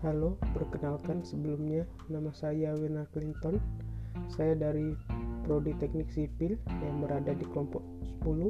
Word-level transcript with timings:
Halo, 0.00 0.40
perkenalkan 0.56 1.20
sebelumnya 1.20 1.84
nama 2.08 2.32
saya 2.32 2.72
Wena 2.72 3.04
Clinton. 3.12 3.60
Saya 4.32 4.56
dari 4.56 4.96
Prodi 5.44 5.76
Teknik 5.76 6.08
Sipil 6.08 6.56
yang 6.80 7.04
berada 7.04 7.36
di 7.36 7.44
kelompok 7.44 7.84
10 8.24 8.48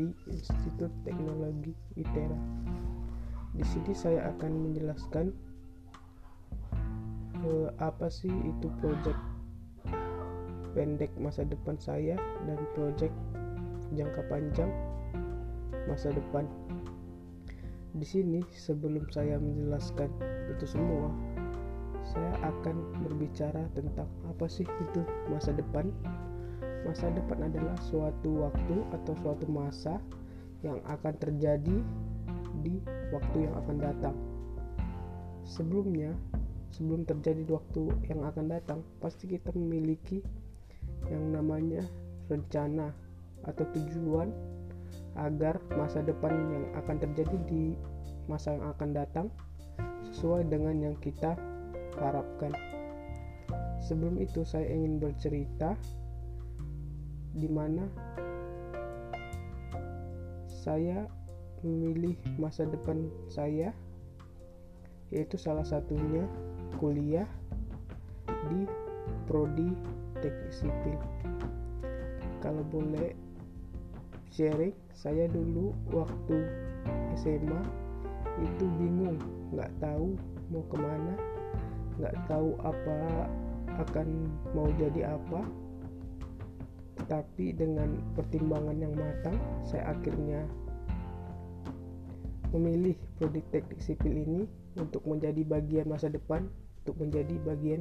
di 0.00 0.08
Institut 0.32 0.88
Teknologi 1.04 1.76
ITERA. 2.00 2.40
Di 3.52 3.64
sini 3.68 3.92
saya 3.92 4.32
akan 4.32 4.52
menjelaskan 4.64 5.36
eh, 7.44 7.68
apa 7.76 8.08
sih 8.08 8.32
itu 8.32 8.72
proyek 8.80 9.18
pendek 10.72 11.12
masa 11.20 11.44
depan 11.44 11.76
saya 11.76 12.16
dan 12.48 12.56
proyek 12.72 13.12
jangka 13.92 14.24
panjang 14.32 14.72
masa 15.84 16.16
depan. 16.16 16.48
Di 17.92 18.08
sini 18.08 18.40
sebelum 18.56 19.04
saya 19.12 19.36
menjelaskan 19.36 20.08
itu 20.48 20.64
semua, 20.64 21.12
saya 22.08 22.32
akan 22.40 23.04
berbicara 23.04 23.68
tentang 23.76 24.08
apa 24.24 24.48
sih 24.48 24.64
itu 24.64 25.04
masa 25.28 25.52
depan. 25.52 25.92
Masa 26.88 27.12
depan 27.12 27.52
adalah 27.52 27.76
suatu 27.84 28.48
waktu 28.48 28.76
atau 28.96 29.12
suatu 29.20 29.44
masa 29.46 30.00
yang 30.64 30.80
akan 30.88 31.14
terjadi 31.20 31.78
di 32.64 32.80
waktu 33.12 33.44
yang 33.44 33.54
akan 33.60 33.76
datang. 33.76 34.16
Sebelumnya, 35.44 36.16
sebelum 36.72 37.04
terjadi 37.04 37.44
di 37.44 37.52
waktu 37.52 37.92
yang 38.08 38.24
akan 38.24 38.56
datang, 38.56 38.80
pasti 39.04 39.28
kita 39.28 39.52
memiliki 39.52 40.24
yang 41.12 41.28
namanya 41.28 41.84
rencana 42.32 42.94
atau 43.44 43.68
tujuan 43.74 44.32
agar 45.16 45.60
masa 45.76 46.00
depan 46.00 46.32
yang 46.32 46.64
akan 46.78 46.96
terjadi 46.96 47.36
di 47.48 47.76
masa 48.30 48.56
yang 48.56 48.64
akan 48.72 48.90
datang 48.96 49.26
sesuai 50.12 50.48
dengan 50.48 50.78
yang 50.80 50.96
kita 51.00 51.36
harapkan. 52.00 52.52
Sebelum 53.82 54.22
itu 54.22 54.46
saya 54.46 54.68
ingin 54.70 55.02
bercerita 55.02 55.74
di 57.34 57.48
mana 57.50 57.88
saya 60.48 61.08
memilih 61.66 62.14
masa 62.38 62.66
depan 62.66 63.10
saya 63.26 63.74
yaitu 65.12 65.36
salah 65.36 65.66
satunya 65.66 66.24
kuliah 66.80 67.28
di 68.48 68.64
prodi 69.26 69.70
teknik 70.22 70.54
sipil. 70.54 70.98
Kalau 72.40 72.64
boleh 72.70 73.14
sharing 74.32 74.72
saya 74.96 75.28
dulu 75.28 75.76
waktu 75.92 76.48
SMA 77.20 77.60
itu 78.40 78.64
bingung 78.80 79.20
nggak 79.52 79.68
tahu 79.76 80.16
mau 80.48 80.64
ke 80.72 80.76
mana 80.80 81.14
nggak 82.00 82.16
tahu 82.26 82.56
apa 82.64 83.28
akan 83.80 84.28
mau 84.52 84.68
jadi 84.76 85.16
apa. 85.16 85.40
Tapi 87.08 87.52
dengan 87.52 87.98
pertimbangan 88.16 88.76
yang 88.78 88.94
matang 88.96 89.36
saya 89.66 89.92
akhirnya 89.92 90.44
memilih 92.52 92.96
prodi 93.16 93.40
teknik 93.52 93.80
sipil 93.80 94.12
ini 94.12 94.44
untuk 94.76 95.04
menjadi 95.08 95.40
bagian 95.44 95.88
masa 95.88 96.12
depan 96.12 96.48
untuk 96.84 97.00
menjadi 97.00 97.36
bagian 97.44 97.80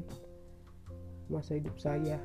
masa 1.28 1.60
hidup 1.60 1.76
saya 1.80 2.20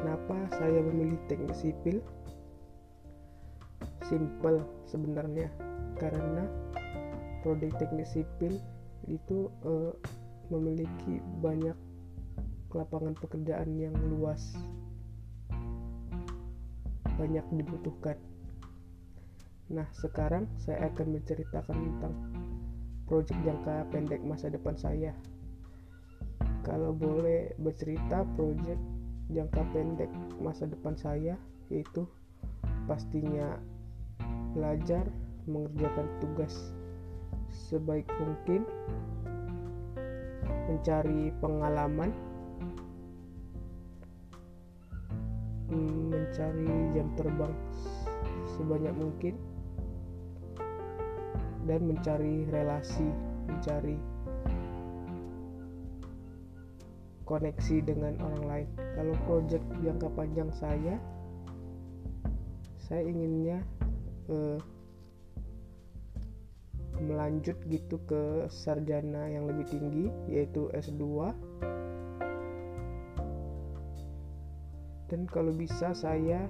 kenapa 0.00 0.36
saya 0.58 0.80
memilih 0.82 1.18
teknik 1.30 1.54
sipil? 1.54 2.02
Simple 4.04 4.60
sebenarnya. 4.90 5.48
Karena 5.94 6.44
prodi 7.44 7.70
teknik 7.78 8.08
sipil 8.08 8.58
itu 9.06 9.52
uh, 9.62 9.92
memiliki 10.48 11.20
banyak 11.44 11.76
lapangan 12.74 13.14
pekerjaan 13.14 13.70
yang 13.78 13.94
luas. 14.10 14.58
Banyak 17.14 17.46
dibutuhkan. 17.54 18.18
Nah 19.70 19.86
sekarang 19.94 20.50
saya 20.60 20.90
akan 20.90 21.20
menceritakan 21.20 21.78
tentang 21.78 22.14
proyek 23.06 23.36
jangka 23.46 23.86
pendek 23.94 24.20
masa 24.26 24.50
depan 24.50 24.74
saya. 24.74 25.14
Kalau 26.64 26.96
boleh 26.96 27.52
bercerita 27.60 28.24
proyek 28.34 28.93
jangka 29.32 29.62
pendek 29.72 30.10
masa 30.42 30.68
depan 30.68 30.92
saya 30.98 31.36
yaitu 31.72 32.04
pastinya 32.84 33.56
belajar 34.52 35.08
mengerjakan 35.48 36.08
tugas 36.20 36.72
sebaik 37.50 38.08
mungkin 38.20 38.64
mencari 40.68 41.32
pengalaman 41.40 42.12
mencari 45.74 46.68
jam 46.92 47.08
terbang 47.16 47.54
sebanyak 48.56 48.94
mungkin 48.96 49.34
dan 51.64 51.80
mencari 51.88 52.44
relasi 52.52 53.08
mencari 53.48 53.96
koneksi 57.24 57.76
dengan 57.84 58.20
orang 58.20 58.44
lain. 58.44 58.68
Kalau 58.76 59.14
proyek 59.24 59.62
jangka 59.80 60.08
panjang 60.12 60.50
saya 60.52 60.96
saya 62.84 63.00
inginnya 63.00 63.64
uh, 64.28 64.60
melanjut 67.00 67.56
gitu 67.66 67.96
ke 68.04 68.46
sarjana 68.52 69.26
yang 69.26 69.48
lebih 69.48 69.66
tinggi 69.66 70.12
yaitu 70.28 70.68
S2 70.76 71.32
dan 75.08 75.26
kalau 75.26 75.50
bisa 75.56 75.96
saya 75.96 76.44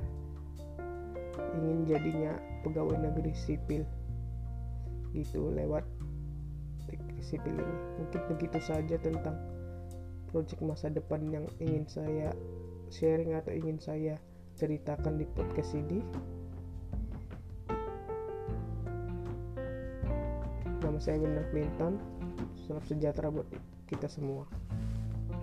ingin 1.55 1.87
jadinya 1.87 2.35
pegawai 2.67 2.99
negeri 2.99 3.33
sipil 3.35 3.87
gitu 5.15 5.55
lewat 5.55 5.87
sipil 7.25 7.57
ini. 7.57 7.77
Mungkin 8.03 8.21
begitu 8.37 8.59
saja 8.61 8.97
tentang 9.01 9.39
proyek 10.35 10.59
masa 10.67 10.91
depan 10.91 11.23
yang 11.31 11.47
ingin 11.63 11.87
saya 11.87 12.35
sharing 12.91 13.39
atau 13.39 13.55
ingin 13.55 13.79
saya 13.79 14.19
ceritakan 14.59 15.15
di 15.15 15.31
podcast 15.31 15.79
ini 15.79 16.03
Nama 20.85 21.01
saya 21.01 21.17
Benar 21.17 21.49
Clinton. 21.49 21.97
Salam 22.69 22.85
sejahtera 22.85 23.33
buat 23.33 23.49
kita 23.89 24.05
semua. 24.05 24.45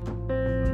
thank 0.06 0.70
you 0.70 0.71